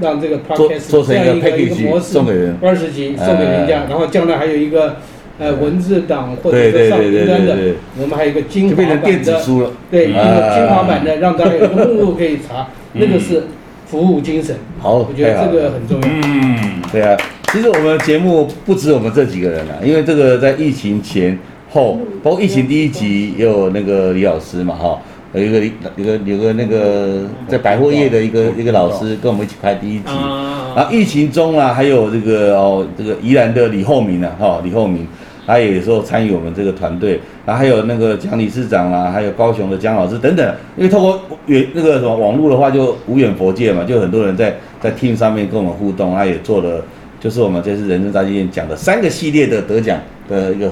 [0.01, 3.87] 让这个 Podcast 做成一个这样一个一个模式送给人，二十集送给人家，哎。
[3.89, 4.97] 然后将来还有一个
[5.39, 7.57] 呃文字档或者对是上云端的
[8.01, 9.39] 我们还有一个精华就变成电版的。
[9.39, 9.71] 子书了。
[9.91, 10.55] 对，一个啊。
[10.55, 13.45] 精华版的，让大家有目录可以查，那个是
[13.87, 16.09] 服务精神，好，我觉得这个很重要。
[16.09, 17.17] 嗯，对啊，
[17.53, 21.39] 其实我们节目不止我们这几个人啊，因为这个在疫情前
[21.71, 24.99] 后，包括疫情第一集也有那个李老师嘛，哈，
[25.33, 25.61] 有一个
[25.97, 35.07] 有个有个那个在百货业的一个一个老师跟我们一起拍第一集，然啊，后疫情中啊，还有这个哦，这个宜兰的李厚明啊，哈，李厚明，
[35.47, 46.85] 他也有时候参与我们这个团队，然后还有那个蒋理事长啦、还有高雄的姜老师等等，因为透过远那个什么网络的话，就无远佛界嘛，就很多人在在 Team 上面跟我们互动，他也做了，
[47.21, 50.71] 就是我们这次人生大纪念讲的三个系列的得奖的一个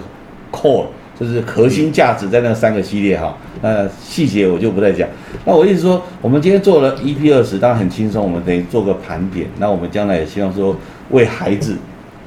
[0.50, 0.86] core。
[1.20, 5.06] 就是核心价值在那三个系列哈，那细节我就不再讲。
[5.44, 9.46] 那我意思说，我们今天做了 EP 二十，当然很轻松，我们等于做个盘点。
[9.58, 10.74] 那我们将来也希望说
[11.10, 11.76] 为孩子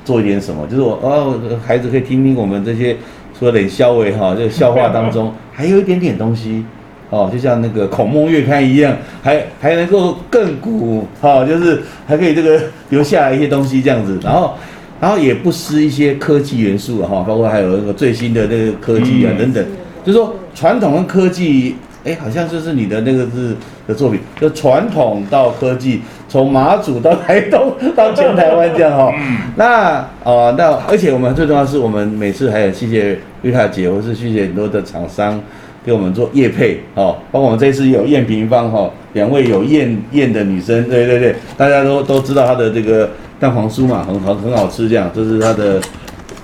[0.05, 2.95] 做一点什么，就是我哦，孩子可以听听我们这些
[3.37, 6.63] 说冷笑话哈，这个笑话当中 还有一点点东西
[7.09, 14.53] 哦，就像那个孔孟月刊一样，还还能够更古哈，就是还可以这个 留下来一些东西这样子，然后。
[14.97, 19.65] 然后也不失一些科技元素啊哈，包括还有那个最新的那个科技啊嗯等等，
[20.05, 23.53] 就是说传统跟科技，哎，好像就是你的那个是
[23.87, 29.13] 的作品，就传统到科技，从马祖到台东到全台湾这样哈。
[29.55, 29.93] 那
[30.23, 35.39] 啊、那而且我们最重要的是，我们每次还有谢谢绿塔姐，或是谢谢很多的厂商
[35.85, 45.79] 给我们做业配哦，包括我们这次有燕平方哈，两位有燕燕的女生，对对对，大家都都知道她的这个蛋黄酥嘛，很很很好吃，这样这是她的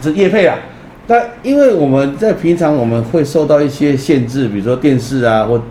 [0.01, 0.55] 是叶配啦。
[1.11, 5.61] 但因为我们在平常我们会受到一些限制，比如说电视啊，或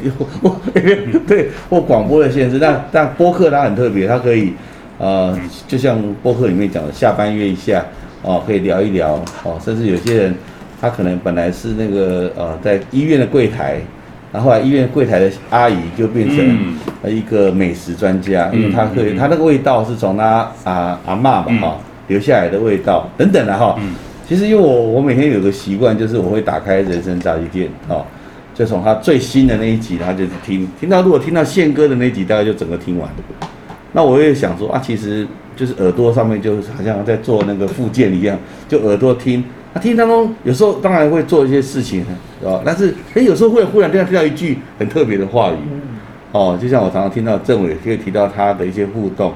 [0.42, 0.54] 或
[1.26, 2.58] 对或广播的限制。
[2.58, 4.52] 那但播客它很特别，它可以
[4.98, 5.34] 呃，
[5.66, 7.82] 就像播客里面讲的，下班约一下
[8.20, 10.34] 哦，可以聊一聊哦，甚至有些人
[10.78, 13.80] 他可能本来是那个呃在医院的柜台，
[14.30, 16.76] 然后后来医院柜台的阿姨就变成
[17.06, 23.74] 一个美食专家，因为嗯她可以，嗯她那个味道是从她啊阿嬷嘛嗯哈留下来的味道等等的哈。
[23.80, 23.94] 嗯
[24.30, 28.06] 其实因为我我每天有个习惯，就是我会打开人生炸鸡店哦，
[28.54, 33.10] 就从他最新的那一集，他就听听到，如果听到宪哥的那一集，大概就整个听完。
[33.92, 38.38] 那我也想说啊，其实就是耳朵上面就是好像在做那个复健一样，
[38.68, 39.42] 就耳朵听。
[39.74, 42.04] 那听当中有时候当然会做一些事情，
[42.40, 42.62] 是吧？
[42.64, 45.56] 但是诶，有时候会忽然听到听到一句很特别的话语，
[46.30, 49.32] 哦，就像我常常听到政委可以提到他的一些互动，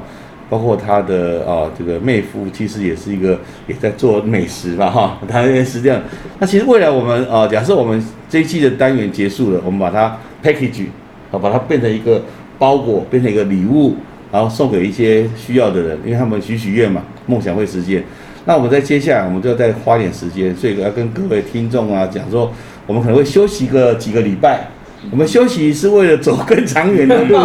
[0.51, 6.01] 包括他的啊这个妹夫，其实也是一个也在做美食吧哈， 他也是这样。
[6.39, 10.87] 那其实未来我们啊，假设我们这一季的单元结束了，我们把它 package
[11.31, 12.23] 啊，把它变成一个
[12.59, 13.97] 包裹，变成一个礼物，
[14.31, 18.05] 然后送给一些需要的人，因为他们许许愿嘛，梦想会实现。
[18.45, 22.53] 那我们在接下来，我们就要再花点时间，所以要跟各位听众啊讲说，
[22.87, 24.69] 我们可能会休息个几个礼拜。
[25.11, 27.37] 我们休息是为了走更长远的 路，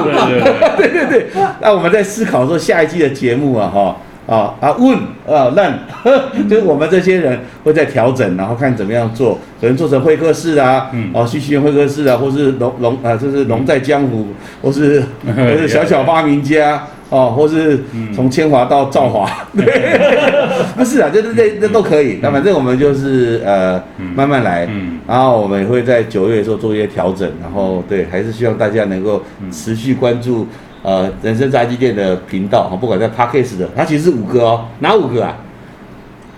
[0.78, 1.28] 对对对。
[1.62, 5.80] 那我们在思考说下一季的节目啊，哈啊啊问啊烂，
[6.50, 14.28] 就是我们这些人会在调整，然后看怎么样做，可能做成会客室啊，嗯哦，徐徐元会客室啊，或是龙龙啊，就是龙在江湖，
[14.62, 15.04] 或是
[15.36, 16.84] 或是小小发明家。
[17.10, 17.80] 哦，或是
[18.13, 19.65] 从千华到兆华，对，
[20.78, 22.19] 不是啊，这这这这都可以。
[22.22, 23.82] 那反正我们就是呃
[24.15, 25.00] 慢慢来，嗯。
[25.08, 30.48] 然后我们也会在九月的时候做一些调整，然后对，还是希望大家能够持续关注
[30.84, 35.36] 呃人生炸鸡店的频道，不管在 Podcast 的，它其实是五个哦，哪五个啊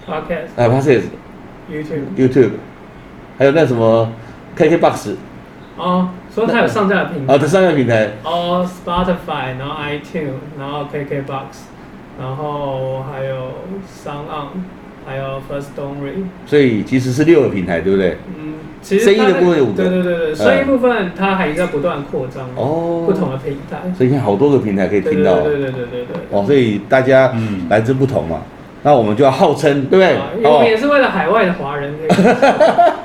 [0.08, 1.02] ？Podcast、呃，Podcast、
[1.70, 2.52] YouTube，YouTube，
[3.38, 4.10] 还有那什么
[4.58, 5.16] KKBox
[5.78, 11.44] 哦，说它有上架的平台啊，它上架平台，哦，Spotify，然后 iTunes，然后 KKBox，
[12.20, 13.36] 然后还有
[13.86, 14.64] Sound On，
[15.06, 16.24] 还有 First Story。
[16.46, 18.18] 所以其实是六个平台，对不对？
[18.40, 23.78] 嗯，其实声音的部分有五个对对对对，声音部分它还在不断扩张，哦不同的平台。
[23.98, 26.18] 所以你看好多个平台可以听到，对对对对对对。
[26.30, 28.42] 哦，所以大家嗯来自不同嘛。
[28.84, 30.16] 那我们就要号称，对不对？
[30.38, 31.94] 因为我们也是为了海外的华人，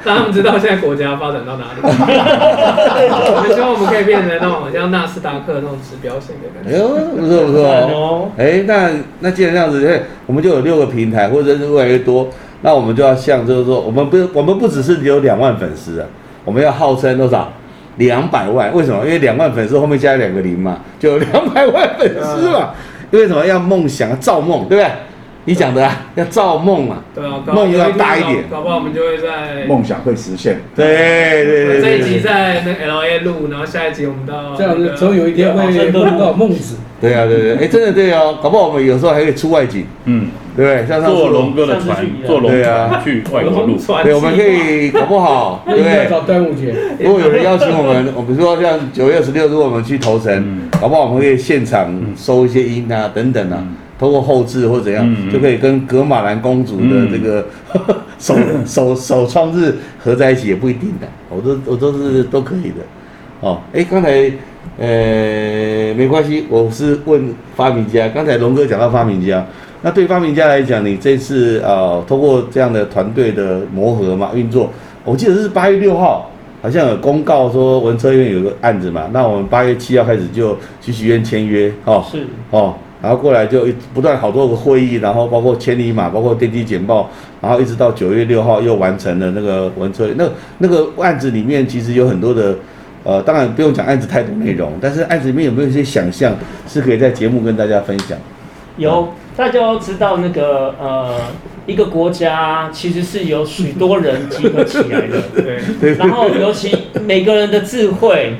[0.04, 1.80] 让他们知道现在国家发展到哪里。
[1.84, 6.70] 我们希望我们可以变成那种像纳斯达克那种指标型的感觉。
[6.70, 8.28] 哎呦，不错不错哦。
[8.38, 12.28] 哎，那那既然这样子，哎，我们就有六个平台，或者是越来越多，
[12.62, 16.06] 那我们就要像就是说，我们不我们不只是有两万粉丝啊，
[16.44, 17.52] 我们要号称多少？
[17.98, 18.74] 两百万？
[18.74, 19.04] 为什么？
[19.04, 22.70] 因为两万粉丝后面加两个零嘛，就两百万粉丝嘛。
[23.10, 23.44] 因为什么？
[23.46, 24.90] 要梦想造梦，对不对？
[25.48, 30.60] 你讲的啊，要造梦啊，对啊，梦要大一点，搞不好我们就会在梦想会实现。
[30.74, 30.84] 对
[31.44, 36.76] 对对，这一集在那 L A 录，然后下一集我们到这样子，总有一天会梦到梦子。
[37.00, 40.86] 对啊对对，哎，真的对哦，搞不好我们有时候还可以出外景，嗯，对不对？
[40.88, 46.08] 像坐龙哥的船，坐龙船去外国录，对，我们可以搞不好， 对不对？
[46.10, 53.62] 找端午节，如果有人邀请我们，我们说像九月十六，如果我们去投诚，搞不好我们可以现场收一些音啊，等等啊。
[53.98, 57.46] 通过后置或怎样，就可以跟格马兰公主的这个
[58.18, 61.06] 首首首创日合在一起，也不一定的。
[61.30, 62.76] 我都我都是都可以的。
[63.40, 64.30] 哦，哎，刚才
[64.78, 68.08] 呃没关系，我是问发明家。
[68.08, 69.46] 刚才龙哥讲到发明家，
[69.82, 74.70] 那对发明家来讲，你这次啊，通过这样的团队的磨合嘛运作，
[75.04, 76.30] 我记得是八月六号，
[76.60, 82.74] 好像有公告说文车院有个案子嘛，那我们八月七号开始就去许愿签约，哦，是，哦。
[83.06, 87.08] 然后过来就不断好多个会议，然后包括千里马，包括电梯简报，
[87.40, 90.08] 然后一直到九月六号又完成了那个文车。
[90.16, 92.56] 那那个案子里面其实有很多的，
[93.04, 96.34] 呃，当然不用讲案子太多内容，但是案子里面有没有一些想象
[96.66, 98.18] 是可以在节目跟大家分享？
[98.76, 101.14] 有，大家要知道那个呃，
[101.64, 105.22] 一个国家其实是有许多人集合起来的，
[105.80, 108.34] 对， 然后尤其每个人的智慧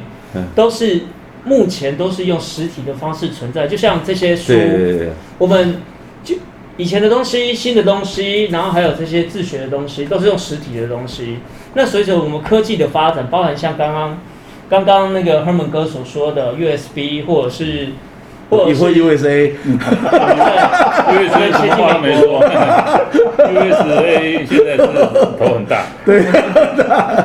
[0.57, 1.03] 都是。
[1.47, 4.53] 目前都是用实体的方式存在，就像这些书，
[5.39, 5.81] 我们
[6.25, 6.35] 就
[6.77, 11.39] 以前的东西、新的东西，然后还有这些自学的东西，都是用实体的东西。
[11.75, 14.19] 那随着我们科技的发展，包含像刚刚
[14.69, 17.91] 刚刚那个 Herman 哥所说的 USB，或者是
[18.51, 19.55] 或者是 USA，对
[21.13, 22.43] ，USA 先进的没错
[23.39, 24.83] ，USA 现在是
[25.39, 26.27] 头很大，对，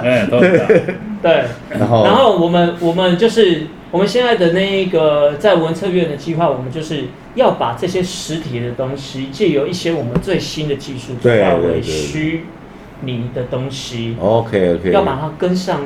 [0.04, 0.66] 哎，头很大，
[1.24, 3.66] 对，然后然后我们我们就是。
[3.92, 7.04] 我们现在的那一个在文策院的计划，我们就是
[7.36, 12.46] 要把这些实体的东西，借由一些我们最新的技术，转化为虚
[13.02, 14.16] 拟的东西。
[14.20, 15.82] OK OK，要把它跟上，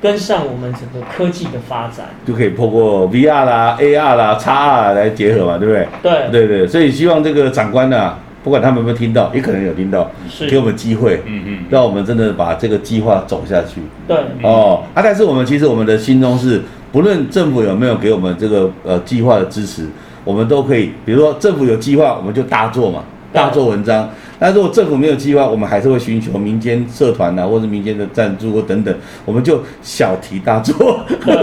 [0.00, 5.88] 跟上我们整个科技的发展，就可以透过 VR 啦、AR 啦、XR 来结合嘛，对不对？
[6.02, 8.18] 对对对，所以希望这个长官呢。
[8.44, 10.10] 不管他们有没有听到，也可能有听到，
[10.50, 13.80] 给我们机会，嗯嗯，让我们真的把这个计划走下去。
[14.08, 16.60] 对，哦，啊，但是我们其实我们的心中是，
[16.92, 19.86] 不论政府有没有给我们这个呃计划的支持，
[20.24, 23.02] 我们都可以，比如说政府有计划，我们就大做嘛，
[23.32, 24.08] 大做文章。
[24.38, 31.34] 那如果政府没有计划，我们还是会寻求民间社团呐，或者民间的赞助或等等，我们就小题大做，对。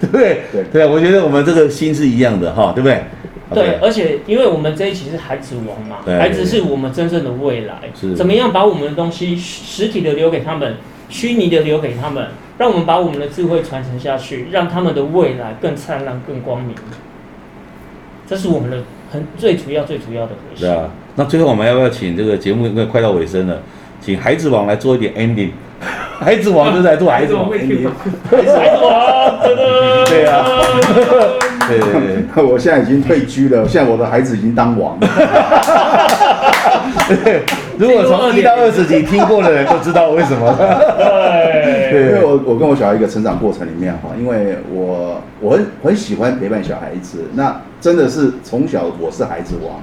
[0.00, 0.40] 不对？
[0.50, 0.64] 对。
[0.72, 3.04] 对，我觉得我们这个心是一样的哈，对不对？
[3.52, 7.74] 对，而且因为我们这一期是孩子王嘛，孩子是我们真正的未来，
[8.16, 10.76] 怎么样把我们的东西实体的留给他们，
[11.08, 16.74] 虚拟的留给他们，让我们把我们的智慧传承下去，让他们的未来更灿烂、更光明。
[18.26, 18.78] 这是我们的
[19.12, 20.66] 很最主要、最主要的核心。
[20.66, 23.60] 对啊，那最后我们要不要请这个节目因为快到尾声了，
[24.00, 25.50] 请孩子王来做一点 ending。
[26.18, 27.92] 孩子王就在做孩子王，孩子王，
[30.06, 30.46] 对啊，
[31.68, 34.98] 对对对，我现在已经退居了，现在我的孩子已经当王。
[37.78, 40.54] 如果从一到二十集听过的人都知道为什么。
[41.90, 49.80] 对，因为我我跟我小孩一个成长过程里面哈，因为我我很很喜欢陪伴小孩子，那真的是从小我是孩子王。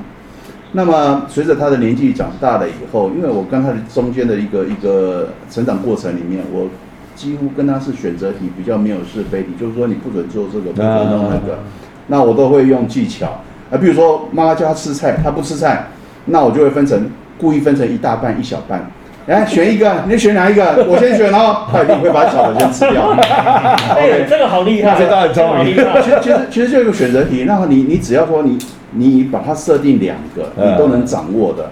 [0.73, 6.67] 那么随着他的年纪长大了以后，因为我跟他的中间的一个一个成长过程里面，我
[7.15, 11.59] 几乎跟他是选择题比较没有是非题，就是说你不准做这个，不准弄那个，
[12.07, 13.41] 那我都会用技巧。
[13.69, 15.87] 啊，比如说妈妈叫他吃菜，他不吃菜，
[16.25, 17.09] 那我就会分成
[17.41, 18.85] 故意分成一大半一小半。
[19.27, 20.85] 来选一个， 你选哪一个？
[20.87, 21.65] 我先选哦。
[21.73, 23.09] 他一定会把小的先吃掉。
[23.97, 25.75] 哎，这个好厉害，这个很聪明。
[25.75, 28.57] 其实其实其实就一个选择题，那么你你只要说你
[28.91, 31.69] 你把它设定两个，你都能掌握的，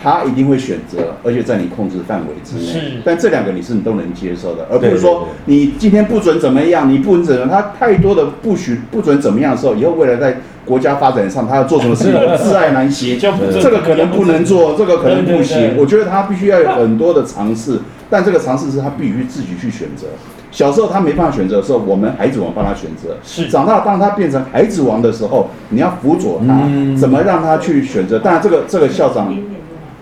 [0.00, 2.62] 他一定会选择，而且在你控制范围之内。
[2.62, 2.80] 是。
[3.04, 10.38] 但这两个你是你都能接受的，而不是说你今天不准怎么样，你不准怎么，他太多的不许不准怎么样的时候，以后未来在。
[10.66, 13.16] 国家发展上，他要做什么事情，自爱难行。
[13.20, 15.76] 这个可能不能做，这个可能不行。
[15.78, 17.78] 我觉得他必须要有很多的尝试，
[18.10, 20.08] 但这个尝试是他必须自己去选择。
[20.50, 23.16] 小时候他没办法选择的时候，我们孩子王帮他选择。
[23.22, 28.18] 是长大当他变成孩子王的时候，你要辅佐他，嗯怎么让他去选择？
[28.18, 29.32] 当然，这个这个校长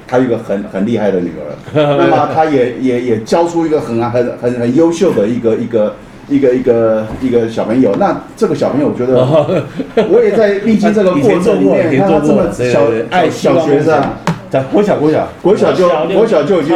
[0.07, 1.53] 他有一个很很厉害的女儿，
[1.99, 5.95] 那么他也也也教出一个很很很很优秀的一个一个。
[6.27, 9.13] 一个一个一个小朋友，那这个小朋友，我觉得
[10.09, 12.81] 我也在历经这个过程里面，你看他这么小
[13.11, 14.03] 爱小学生，
[14.49, 16.75] 在国小国小国小就国小就已经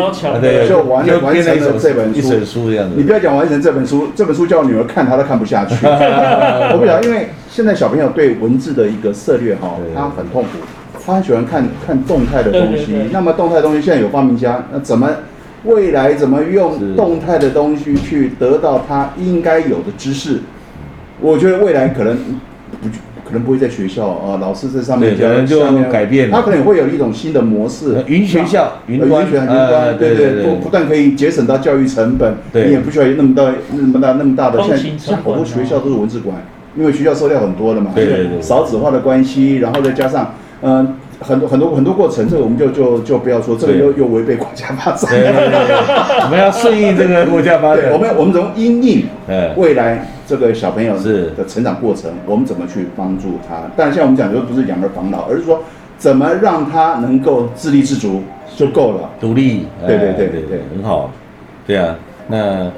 [0.69, 2.95] 就完完成了这本一书本书这样子。
[2.95, 5.75] 你不要讲完成这本书，这本书叫我女儿看，她都看不下去。
[5.87, 10.59] 我不晓得，因为现在小朋友对文字的一个涉略哈对，他很痛苦，
[11.09, 13.09] 他很喜欢看看动态的东西对对对。
[13.11, 15.09] 那么动态的东西现在有发明家，那怎么
[15.65, 20.41] 未来怎么用动态的东西去得到他应该有的知识？
[21.21, 22.17] 我觉得未来可能
[22.83, 22.89] 不
[23.25, 28.05] 可能不会在学校啊，老师在上面对可能就改变了他可能会有一种新的模式。
[28.07, 34.59] 云学校、云呃端、云学云呃端，对对，不不但可以节省到教育成本，对你也不需要有那么大、那么大、那么大的。
[34.59, 36.37] 通现在勤成本现在好多学校都是文字馆，
[36.77, 40.95] 因为学校收料很多的嘛，对对对少子化的关系，然后再加上嗯。
[41.21, 45.11] 很多很多很多过程，这个我们就就就不要说，这个又又违背国家发展。
[45.11, 45.77] 对对对对，
[46.23, 47.91] 我们要顺应这个国家发展。
[47.93, 53.69] 我们我们从因应哎未来这个小朋友是的成长过程，我们怎么去帮助他？
[53.77, 55.61] 但现在我们讲的，不是养儿防老，而是说
[55.99, 58.23] 怎么让他能够自立自足
[58.57, 59.11] 就够了。
[59.21, 61.11] 独立，对对哎对对对很好，
[61.67, 61.97] 对啊。
[62.29, 62.71] 那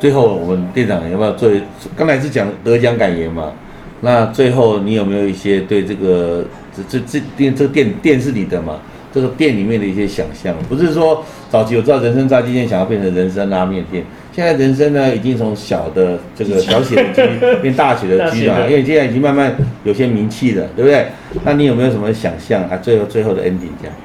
[0.00, 1.50] 最后我们店长有没有做？
[1.94, 3.52] 刚才是讲得奖感言嘛，
[4.00, 6.42] 那最后你有没有一些对这个
[6.88, 8.78] 这这这店这个店店是你的嘛？
[9.10, 21.06] 这个店里面的一些想象，不是说早期我知道人生炸鸡店想要变成人生拉面店，现在人生呢已经从小的这个小写的鸡变大写的鸡了，因为现在已经慢慢有些名气了，对不对？
[21.42, 22.76] 那你有没有什么想象啊？
[22.76, 23.96] 最后最后的 ending 这样？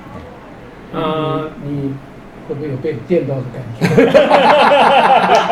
[0.93, 1.93] 呃，你
[2.47, 3.86] 会不会有被电到的感觉？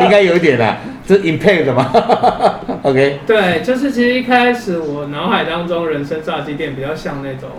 [0.04, 1.90] 应该有一点啦，这是 impact 的嘛？
[2.82, 7.50] OK，对，就是其实一开始我脑海当中人生炸鸡店比较像那种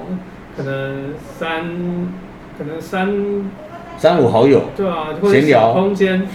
[0.55, 1.63] 可能三，
[2.57, 3.09] 可能三
[3.97, 6.27] 三五好友，对啊，或者闲聊小空间，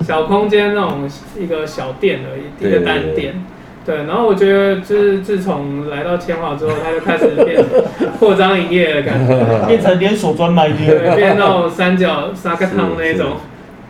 [0.00, 1.08] 小空间那种
[1.38, 3.34] 一个小店而已，对一个单店。
[3.86, 7.62] 对，然后我觉得就是自从来到千华之后，它就开始变
[8.18, 9.36] 扩张营业的感觉，
[9.68, 10.88] 变成连锁专卖店。
[10.88, 13.32] 对，变那种三角沙克汤那种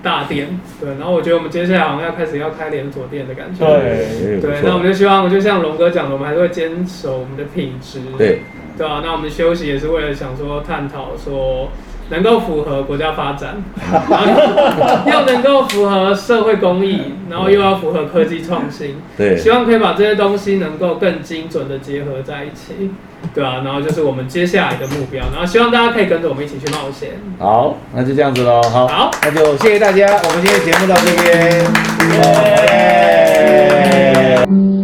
[0.04, 0.46] 大店。
[0.80, 3.66] 对，然后我觉得我们接下来好像要开始要开连锁店的感觉。
[3.66, 7.98] 对对，那我们就希望，就像龙哥讲的，我们还是会坚守我们的品质。
[8.16, 8.42] 对，
[8.78, 11.68] 对啊，那我们休息也是为了想说探讨说
[12.10, 13.62] 能够符合国家发展，
[14.10, 22.90] 然后又能够符合社会公益，然后又要符合科技创新，对希望可以把这些东西能够更精准的结合在一起，
[23.34, 27.10] 对啊，然后就是我们接下来的目标，然后希望大家可以跟着我们一起去冒险。
[27.38, 28.62] 好，那就这样子喽。
[28.62, 31.10] 好，好那就谢谢大家，我们今天节目到这
[34.46, 34.83] 边。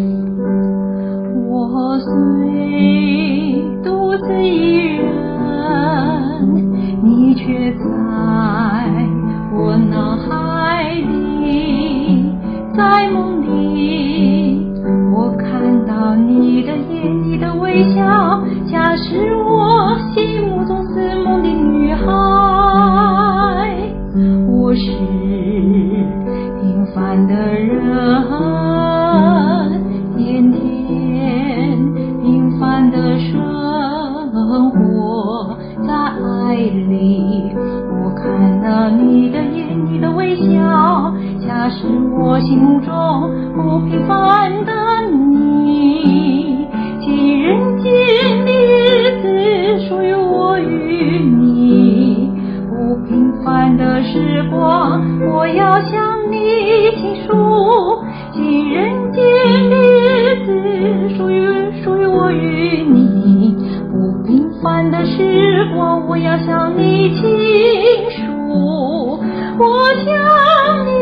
[69.80, 70.92] 我想你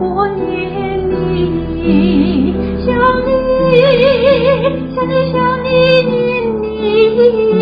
[0.00, 2.54] 我念你
[2.86, 2.88] 想
[3.26, 3.72] 你
[4.94, 5.68] 想你想你
[6.08, 6.12] 念
[6.62, 7.53] 你。